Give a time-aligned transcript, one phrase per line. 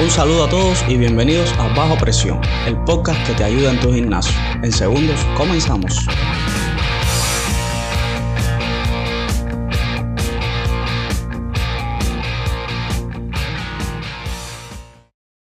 [0.00, 3.80] Un saludo a todos y bienvenidos a Bajo Presión, el podcast que te ayuda en
[3.80, 4.34] tu gimnasio.
[4.62, 6.06] En segundos, comenzamos.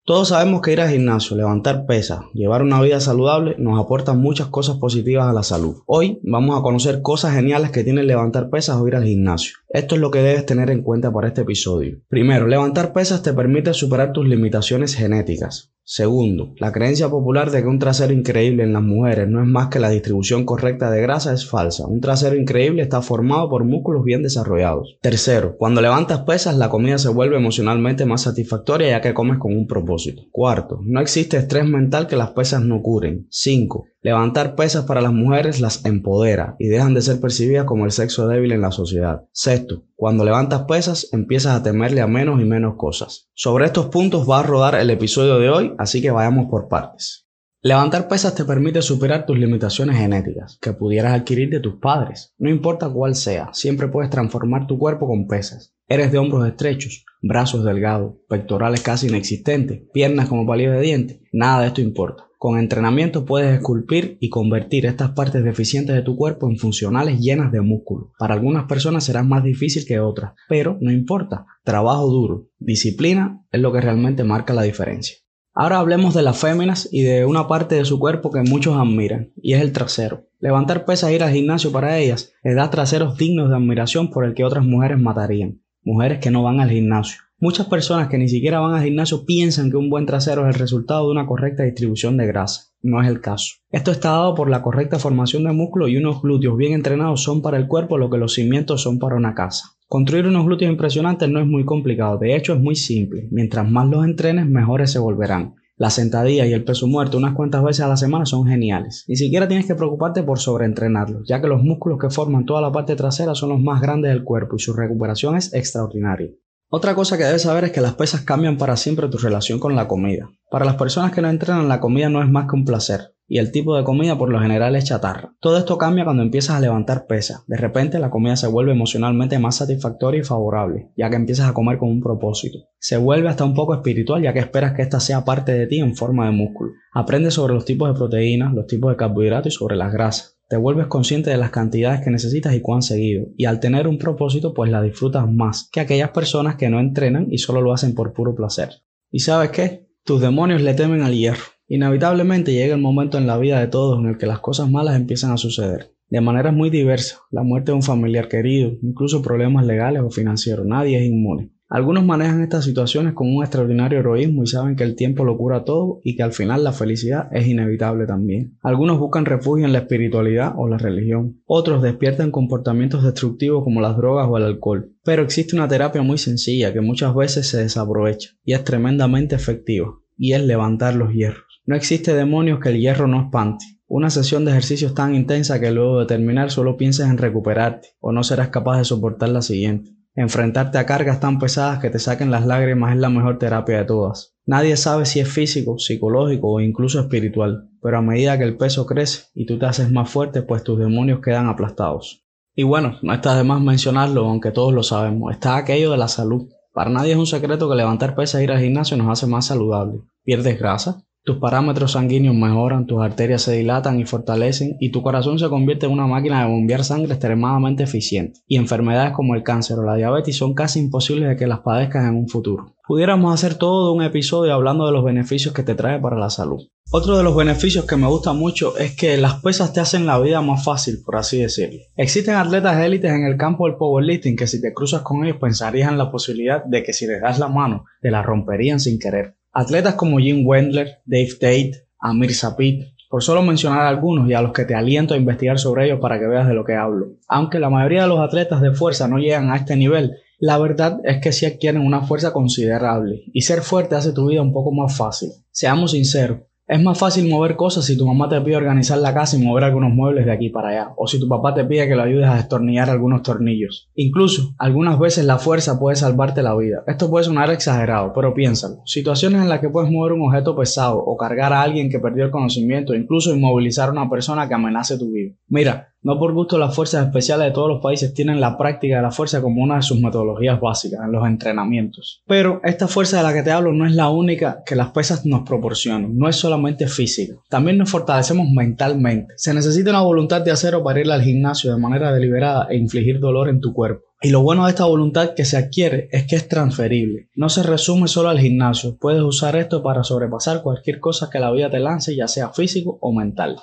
[0.10, 4.48] Todos sabemos que ir al gimnasio, levantar pesas, llevar una vida saludable nos aporta muchas
[4.48, 5.84] cosas positivas a la salud.
[5.86, 9.58] Hoy vamos a conocer cosas geniales que tiene levantar pesas o ir al gimnasio.
[9.70, 12.00] Esto es lo que debes tener en cuenta para este episodio.
[12.08, 15.72] Primero, levantar pesas te permite superar tus limitaciones genéticas.
[15.92, 19.70] Segundo, la creencia popular de que un trasero increíble en las mujeres no es más
[19.70, 21.88] que la distribución correcta de grasa es falsa.
[21.88, 25.00] Un trasero increíble está formado por músculos bien desarrollados.
[25.02, 29.58] Tercero, cuando levantas pesas la comida se vuelve emocionalmente más satisfactoria ya que comes con
[29.58, 30.22] un propósito.
[30.32, 33.26] Cuarto, no existe estrés mental que las pesas no curen.
[33.32, 37.92] Cinco, Levantar pesas para las mujeres las empodera y dejan de ser percibidas como el
[37.92, 39.24] sexo débil en la sociedad.
[39.34, 43.30] Sexto, cuando levantas pesas empiezas a temerle a menos y menos cosas.
[43.34, 47.28] Sobre estos puntos va a rodar el episodio de hoy, así que vayamos por partes.
[47.62, 52.34] Levantar pesas te permite superar tus limitaciones genéticas que pudieras adquirir de tus padres.
[52.38, 55.76] No importa cuál sea, siempre puedes transformar tu cuerpo con pesas.
[55.90, 61.20] Eres de hombros estrechos, brazos delgados, pectorales casi inexistentes, piernas como palillos de dientes.
[61.34, 62.29] Nada de esto importa.
[62.40, 67.52] Con entrenamiento puedes esculpir y convertir estas partes deficientes de tu cuerpo en funcionales llenas
[67.52, 68.14] de músculo.
[68.18, 71.46] Para algunas personas será más difícil que otras, pero no importa.
[71.66, 75.18] Trabajo duro, disciplina es lo que realmente marca la diferencia.
[75.54, 79.34] Ahora hablemos de las féminas y de una parte de su cuerpo que muchos admiran,
[79.36, 80.30] y es el trasero.
[80.40, 84.24] Levantar pesas e ir al gimnasio para ellas les da traseros dignos de admiración por
[84.24, 85.62] el que otras mujeres matarían.
[85.84, 89.72] Mujeres que no van al gimnasio, Muchas personas que ni siquiera van al gimnasio piensan
[89.72, 92.74] que un buen trasero es el resultado de una correcta distribución de grasa.
[92.82, 93.56] No es el caso.
[93.72, 97.42] Esto está dado por la correcta formación de músculo y unos glúteos bien entrenados son
[97.42, 99.70] para el cuerpo lo que los cimientos son para una casa.
[99.88, 103.30] Construir unos glúteos impresionantes no es muy complicado, de hecho es muy simple.
[103.32, 105.56] Mientras más los entrenes, mejores se volverán.
[105.78, 109.06] La sentadilla y el peso muerto unas cuantas veces a la semana son geniales.
[109.08, 112.74] Ni siquiera tienes que preocuparte por sobreentrenarlos, ya que los músculos que forman toda la
[112.74, 116.32] parte trasera son los más grandes del cuerpo y su recuperación es extraordinaria.
[116.72, 119.76] Otra cosa que debes saber es que las pesas cambian para siempre tu relación con
[119.76, 120.30] la comida.
[120.52, 123.40] Para las personas que no entrenan, la comida no es más que un placer, y
[123.40, 125.34] el tipo de comida por lo general es chatarra.
[125.40, 127.44] Todo esto cambia cuando empiezas a levantar pesas.
[127.48, 131.54] De repente la comida se vuelve emocionalmente más satisfactoria y favorable, ya que empiezas a
[131.54, 132.60] comer con un propósito.
[132.78, 135.80] Se vuelve hasta un poco espiritual, ya que esperas que ésta sea parte de ti
[135.80, 136.74] en forma de músculo.
[136.94, 140.39] Aprendes sobre los tipos de proteínas, los tipos de carbohidratos y sobre las grasas.
[140.50, 144.00] Te vuelves consciente de las cantidades que necesitas y cuán seguido, y al tener un
[144.00, 147.94] propósito pues la disfrutas más que aquellas personas que no entrenan y solo lo hacen
[147.94, 148.70] por puro placer.
[149.12, 149.88] ¿Y sabes qué?
[150.04, 151.44] Tus demonios le temen al hierro.
[151.68, 154.96] Inevitablemente llega el momento en la vida de todos en el que las cosas malas
[154.96, 155.94] empiezan a suceder.
[156.10, 160.66] De maneras muy diversas, la muerte de un familiar querido, incluso problemas legales o financieros,
[160.66, 161.52] nadie es inmune.
[161.72, 165.66] Algunos manejan estas situaciones con un extraordinario heroísmo y saben que el tiempo lo cura
[165.66, 168.58] todo y que al final la felicidad es inevitable también.
[168.64, 171.44] Algunos buscan refugio en la espiritualidad o la religión.
[171.46, 174.92] Otros despiertan comportamientos destructivos como las drogas o el alcohol.
[175.04, 179.94] Pero existe una terapia muy sencilla que muchas veces se desaprovecha y es tremendamente efectiva
[180.18, 181.62] y es levantar los hierros.
[181.68, 183.66] No existe demonios que el hierro no espante.
[183.86, 188.12] Una sesión de ejercicios tan intensa que luego de terminar solo pienses en recuperarte o
[188.12, 189.99] no serás capaz de soportar la siguiente.
[190.20, 193.86] Enfrentarte a cargas tan pesadas que te saquen las lágrimas es la mejor terapia de
[193.86, 194.36] todas.
[194.46, 198.86] Nadie sabe si es físico, psicológico o incluso espiritual, pero a medida que el peso
[198.86, 202.26] crece y tú te haces más fuerte, pues tus demonios quedan aplastados.
[202.54, 206.10] Y bueno, no está de más mencionarlo, aunque todos lo sabemos, está aquello de la
[206.10, 206.50] salud.
[206.74, 209.46] Para nadie es un secreto que levantar pesas e ir al gimnasio nos hace más
[209.46, 210.02] saludables.
[210.26, 215.38] Pierdes grasa, tus parámetros sanguíneos mejoran, tus arterias se dilatan y fortalecen y tu corazón
[215.38, 218.40] se convierte en una máquina de bombear sangre extremadamente eficiente.
[218.48, 222.08] Y enfermedades como el cáncer o la diabetes son casi imposibles de que las padezcas
[222.08, 222.76] en un futuro.
[222.88, 226.68] Pudiéramos hacer todo un episodio hablando de los beneficios que te trae para la salud.
[226.92, 230.18] Otro de los beneficios que me gusta mucho es que las pesas te hacen la
[230.18, 231.78] vida más fácil, por así decirlo.
[231.96, 235.92] Existen atletas élites en el campo del powerlifting que si te cruzas con ellos pensarías
[235.92, 239.36] en la posibilidad de que si les das la mano te la romperían sin querer.
[239.52, 244.54] Atletas como Jim Wendler, Dave Tate, Amir Sapit, por solo mencionar algunos y a los
[244.54, 247.14] que te aliento a investigar sobre ellos para que veas de lo que hablo.
[247.28, 251.00] Aunque la mayoría de los atletas de fuerza no llegan a este nivel, la verdad
[251.04, 254.72] es que sí adquieren una fuerza considerable y ser fuerte hace tu vida un poco
[254.72, 255.32] más fácil.
[255.52, 259.36] Seamos sinceros, es más fácil mover cosas si tu mamá te pide organizar la casa
[259.36, 261.96] y mover algunos muebles de aquí para allá, o si tu papá te pide que
[261.96, 263.90] lo ayudes a destornillar algunos tornillos.
[263.96, 266.84] Incluso, algunas veces la fuerza puede salvarte la vida.
[266.86, 268.84] Esto puede sonar exagerado, pero piénsalo.
[268.86, 272.24] Situaciones en las que puedes mover un objeto pesado o cargar a alguien que perdió
[272.24, 275.34] el conocimiento, incluso inmovilizar a una persona que amenace tu vida.
[275.48, 279.02] Mira, No por gusto las fuerzas especiales de todos los países tienen la práctica de
[279.02, 282.22] la fuerza como una de sus metodologías básicas en los entrenamientos.
[282.26, 285.26] Pero esta fuerza de la que te hablo no es la única que las pesas
[285.26, 289.34] nos proporcionan, no es solamente física, también nos fortalecemos mentalmente.
[289.36, 293.20] Se necesita una voluntad de acero para ir al gimnasio de manera deliberada e infligir
[293.20, 294.06] dolor en tu cuerpo.
[294.22, 297.30] Y lo bueno de esta voluntad que se adquiere es que es transferible.
[297.36, 301.52] No se resume solo al gimnasio, puedes usar esto para sobrepasar cualquier cosa que la
[301.52, 303.58] vida te lance, ya sea físico o mental.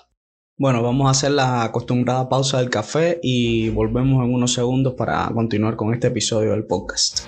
[0.58, 5.28] Bueno, vamos a hacer la acostumbrada pausa del café y volvemos en unos segundos para
[5.34, 7.26] continuar con este episodio del podcast.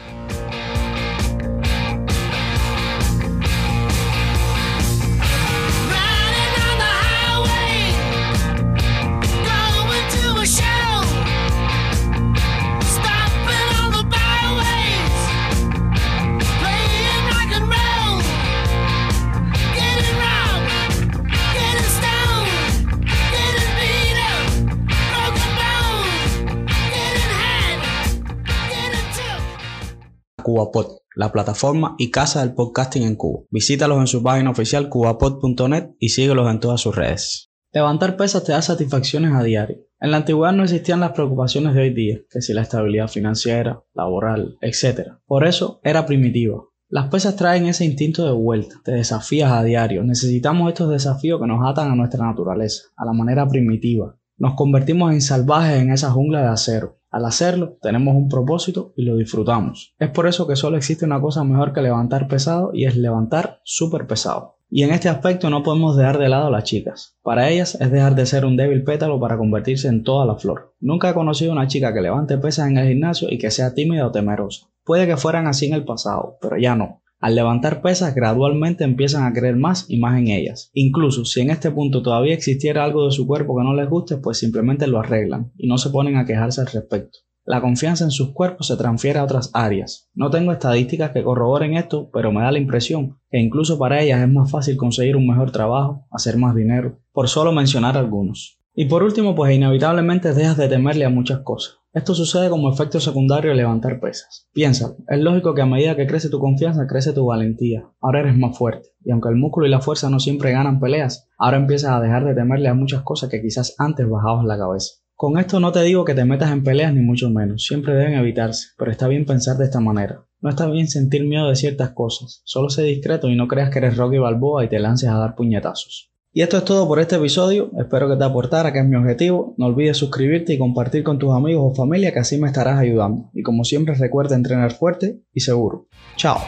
[30.42, 33.44] CubaPod, la plataforma y casa del podcasting en Cuba.
[33.50, 37.50] Visítalos en su página oficial cubapod.net y síguelos en todas sus redes.
[37.72, 39.78] Levantar pesas te da satisfacciones a diario.
[40.00, 43.82] En la antigüedad no existían las preocupaciones de hoy día, que si la estabilidad financiera,
[43.94, 45.12] laboral, etc.
[45.26, 46.62] Por eso era primitiva.
[46.88, 50.02] Las pesas traen ese instinto de vuelta, te desafías a diario.
[50.04, 54.16] Necesitamos estos desafíos que nos atan a nuestra naturaleza, a la manera primitiva.
[54.38, 56.97] Nos convertimos en salvajes en esa jungla de acero.
[57.10, 59.94] Al hacerlo, tenemos un propósito y lo disfrutamos.
[59.98, 63.60] Es por eso que solo existe una cosa mejor que levantar pesado y es levantar
[63.64, 64.56] súper pesado.
[64.70, 67.16] Y en este aspecto no podemos dejar de lado a las chicas.
[67.22, 70.74] Para ellas es dejar de ser un débil pétalo para convertirse en toda la flor.
[70.80, 74.06] Nunca he conocido una chica que levante pesas en el gimnasio y que sea tímida
[74.06, 74.66] o temerosa.
[74.84, 77.02] Puede que fueran así en el pasado, pero ya no.
[77.20, 80.70] Al levantar pesas gradualmente empiezan a creer más y más en ellas.
[80.72, 84.18] Incluso si en este punto todavía existiera algo de su cuerpo que no les guste,
[84.18, 87.18] pues simplemente lo arreglan y no se ponen a quejarse al respecto.
[87.44, 90.10] La confianza en sus cuerpos se transfiere a otras áreas.
[90.14, 94.20] No tengo estadísticas que corroboren esto, pero me da la impresión que incluso para ellas
[94.20, 98.57] es más fácil conseguir un mejor trabajo, hacer más dinero, por solo mencionar algunos.
[98.80, 101.78] Y por último, pues inevitablemente dejas de temerle a muchas cosas.
[101.92, 104.48] Esto sucede como efecto secundario de levantar pesas.
[104.52, 107.90] Piénsalo, es lógico que a medida que crece tu confianza, crece tu valentía.
[108.00, 108.90] Ahora eres más fuerte.
[109.04, 112.24] Y aunque el músculo y la fuerza no siempre ganan peleas, ahora empiezas a dejar
[112.24, 114.92] de temerle a muchas cosas que quizás antes bajabas la cabeza.
[115.16, 118.14] Con esto no te digo que te metas en peleas ni mucho menos, siempre deben
[118.14, 120.24] evitarse, pero está bien pensar de esta manera.
[120.40, 123.80] No está bien sentir miedo de ciertas cosas, solo sé discreto y no creas que
[123.80, 126.12] eres Rocky Balboa y te lances a dar puñetazos.
[126.38, 127.72] Y esto es todo por este episodio.
[127.80, 129.54] Espero que te aportara, que es mi objetivo.
[129.56, 133.28] No olvides suscribirte y compartir con tus amigos o familia, que así me estarás ayudando.
[133.34, 135.88] Y como siempre, recuerda entrenar fuerte y seguro.
[136.14, 136.38] Chao.